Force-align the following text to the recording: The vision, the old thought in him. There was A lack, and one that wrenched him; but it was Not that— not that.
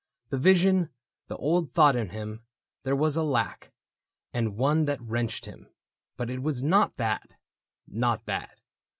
The 0.31 0.39
vision, 0.39 0.89
the 1.27 1.37
old 1.37 1.73
thought 1.73 1.95
in 1.95 2.09
him. 2.09 2.41
There 2.81 2.95
was 2.95 3.15
A 3.15 3.21
lack, 3.21 3.71
and 4.33 4.57
one 4.57 4.85
that 4.85 4.99
wrenched 4.99 5.45
him; 5.45 5.67
but 6.17 6.27
it 6.31 6.41
was 6.41 6.63
Not 6.63 6.95
that— 6.95 7.35
not 7.87 8.25
that. 8.25 8.61